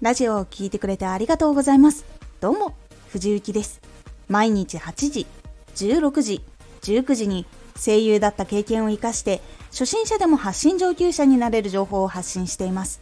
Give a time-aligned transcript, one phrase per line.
[0.00, 2.04] ラジオを聴いてくれてありがとうございます。
[2.40, 2.76] どうも、
[3.08, 3.80] 藤幸です。
[4.28, 5.26] 毎日8時、
[5.74, 6.44] 16時、
[6.82, 7.46] 19時に
[7.76, 9.40] 声優だった経験を活かして、
[9.72, 13.00] 初心者でも発信上級者になれる情報を発信しています。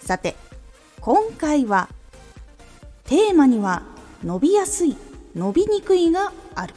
[0.00, 0.36] さて、
[1.00, 1.88] 今回は、
[3.04, 3.84] テーマには
[4.22, 4.98] 伸びやすい、
[5.34, 6.74] 伸びにくいがある。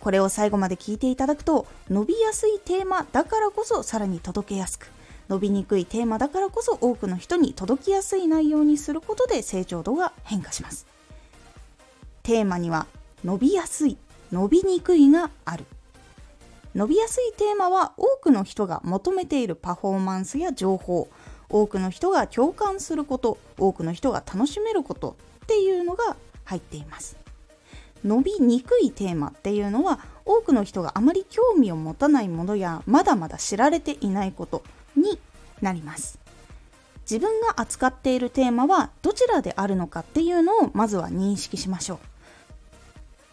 [0.00, 4.90] これを最後まで聞いていただくと、伸びやすいテーマだからこそさらに届けやすく、
[5.28, 10.86] 伸びにくいテーマだからこそ多くの人に届きやすい内容にすることで成長度が変化します。
[12.22, 12.86] テーマには
[13.24, 13.96] 伸びやすい
[14.32, 15.64] 伸びにくいがある。
[16.74, 21.08] 伸びやすいテーマは多くの人が求めているパフォーマンスや情報。
[21.48, 27.16] 多くの人が共感すること多くの人が楽しめることっていうのが入っています。
[28.04, 34.62] 伸びにくいテーマっていうのは多くの人があまり興味を持たないものやまだまだ知られていないこと
[34.96, 35.18] に
[35.60, 36.18] なります。
[37.10, 42.00] 自分が扱っているテーマはどちらであるのかっていうのをまずは認識しましょ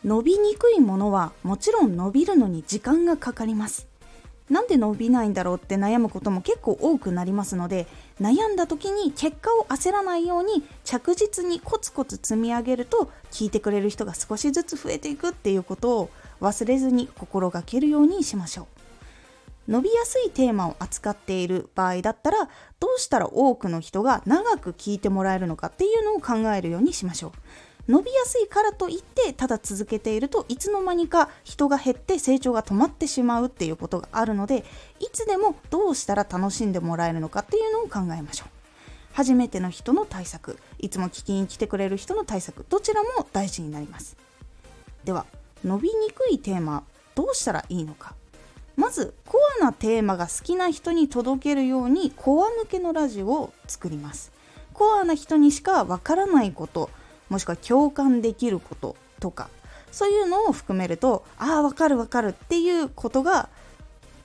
[0.03, 0.07] う。
[0.07, 3.87] 伸びにくいものはもちろん伸びるのに時間がかかります。
[4.49, 7.87] なんで伸びないんだろうって悩むことも結構多くなりますので
[8.19, 16.09] 悩んだ時に結果を焦らないように着実にコツコツ積み上げると聞いてくれる人が少しずつ増えていくっていうことを
[16.41, 18.80] 忘れずに心がけるようにしましょう。
[19.71, 22.49] 伸びやすいテーマを扱っている場合だったら
[22.81, 27.31] どうしたら多くの人が長く聞いてもらえるのかっていうのを考えるようにしましょう。
[27.91, 34.65] 伸びやすいからといってただ続けているといつの間にか人が減って成長が止まってしまうっていうことがあるので
[34.99, 38.49] いつでもどうしたら楽しんでもらえるのかっていうのを考えましょう。
[39.13, 44.17] 初めての人の対策いつも聞きに来てくれる人の対策どちらも大事になります。
[45.05, 45.25] では
[45.63, 46.83] 伸びにくいテーマ
[47.15, 48.15] どうしたらいいのか。
[48.75, 54.31] まずコアなテーマが好きな人に届けるようにコア向けのラジオを作ります。
[54.73, 56.89] コアな人にしかわからないこと
[57.29, 59.49] もしくは共感できることとか
[59.91, 63.49] そういうのを含めるとああわかるわかるっていうことが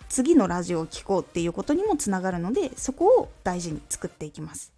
[0.09, 4.73] 次のラジオを聴こうっていうことにもつながるのでそこを大事に作っていきます。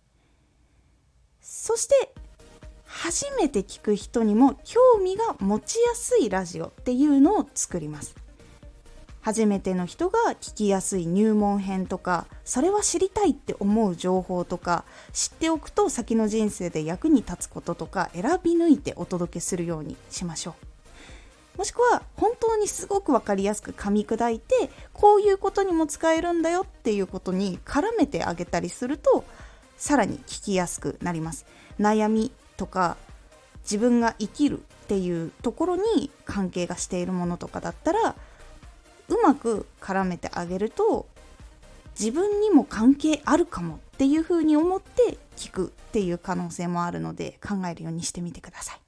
[1.41, 2.13] そして
[2.85, 8.17] 初めて聞く人にも興味が持ちやすいラジオっていうのを作ります。
[9.21, 20.69] 初めての人が聞きやすい入門編とかそれは知りたいって思う情報とか知っておくと先の人生で役に立つこととか選び抜いてお届けするようにしましょう。
[21.59, 29.25] もしくは本当にすごく分かりやすく噛み砕いてこういうことにも使えるんだよっていうことに絡めてあげたりすると
[29.77, 31.47] さらに聞きやすくなります。
[31.81, 32.97] 悩みとか
[33.63, 38.15] 自分が生きるっていうところに関係がしているものとかだったら
[39.09, 41.07] うまく絡めてあげると
[41.99, 48.81] 自分にも関係あるかもっていうふうに思って聞くっていう可能性もあるので考えるようにしてみてください。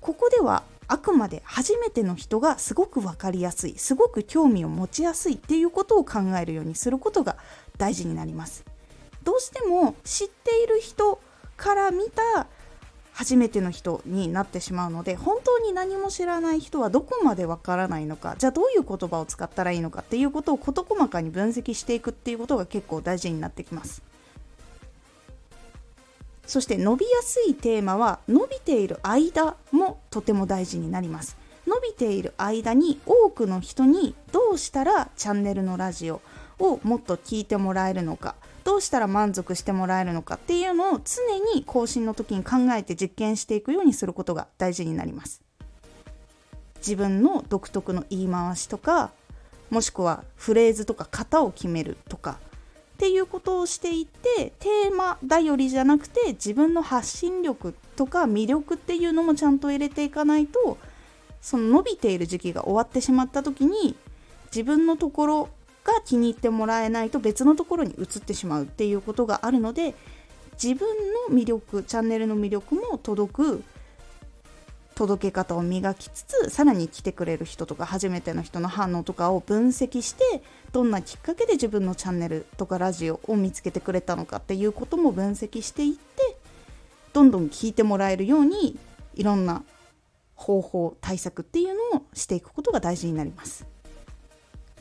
[0.00, 7.38] ここではあくまで初めての人がすごく分かりやすいすごく興味を持ちやすいっていうことを考えるようにすることが
[7.78, 8.64] 大事になります。
[9.22, 11.18] どうしても知っている人
[11.56, 12.46] から見た
[13.14, 24.02] 初めての人になってしまうので本当に何も知らない人はどこまでわからないのかじゃあどういう言葉を使ったらいいのかっていうことを事細かに分析していくっていうことが結構大事になってきます。
[26.46, 31.36] そして伸びやすいテーマは伸びている間もとても大事になります。
[31.66, 36.20] 伸びている間に多くの人にどうしたらチャンネルのラジオ
[36.58, 45.42] をもっと聞いてもらえるのかどうしたら満足してもらえるのかっていうのを常に更新の時に考えて実験していくようにすることが大事になります。
[46.78, 49.10] 自分の独特の言い回しとか
[49.70, 52.38] もしくはフレーズとか型を決めるとか
[52.94, 60.76] っていうことをしていってテーマ頼りじゃなくて自分の発信力とか魅力っていうのもちゃんと入れていかないと
[61.40, 63.96] その伸びている時期が終わってしまった時に
[64.46, 65.48] 自分のところ
[65.84, 69.94] が気に入ってもらえないと別のところに移ってしまうっていうことがあるので
[70.62, 70.88] 自分
[71.28, 73.64] の魅力チャンネルの魅力も届く
[74.94, 80.22] 届け方を磨きつつさらに来てくれる人とか初めての人の反応とかを分析して
[80.72, 86.36] どんなきっかけで自分のチャンネルとかラジオを見つけてくれたのかっていうことも分析していって
[87.12, 88.78] どんどん聞いてもらえるように
[89.14, 89.64] いろんな
[90.36, 93.73] 方法対策っていうのをしていくことが大事になります。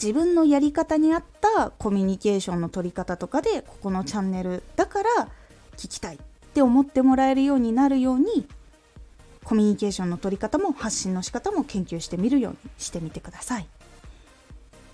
[0.01, 5.09] 自分のやり方に合ったコミュニケーションの取り方とかでここのチャンネルだから
[5.77, 6.19] 聞きたいっ
[6.53, 8.47] て思ってもらえるようになるように
[9.43, 13.67] コミュニケーションの取り方も発信の仕方も研究してみるようにしてみてください。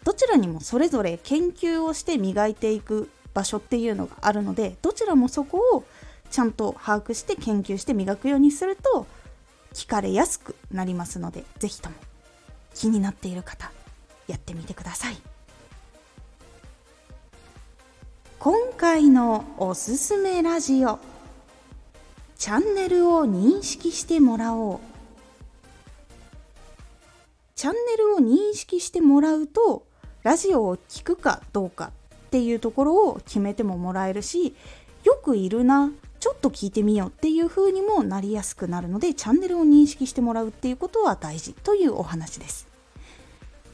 [0.03, 5.83] どちらにもそれぞれ研究をして磨いていく場所っていうのがあるのでどちらもそこを
[6.31, 9.05] ちゃんと把握して研究して磨くようにすると
[9.73, 11.95] 聞かれやすくなりますので是非とも
[12.73, 13.71] 気になっている方
[14.29, 15.17] やってみてください。
[18.39, 20.99] 今回のおすすめラジオ
[22.37, 24.79] チャンネルを認識してもらおう。
[27.55, 29.83] チャンネルを認識してもらうと
[30.23, 31.91] ラジオを聴くかどうか
[32.27, 34.55] っていうところを決めてももらえるし
[35.03, 35.91] よくいるな
[36.21, 42.68] ちょっと聞いてみようっていう風にもなりやすくなるのでチャンネルを認識してもらうっていうことは大事というお話です。